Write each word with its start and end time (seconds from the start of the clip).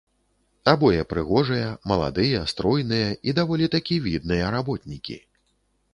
Абое 0.71 1.01
прыгожыя, 1.11 1.67
маладыя, 1.91 2.41
стройныя, 2.53 3.11
і 3.29 3.35
даволі 3.41 3.69
такі 3.77 3.95
відныя 4.07 4.45
работнікі. 4.57 5.17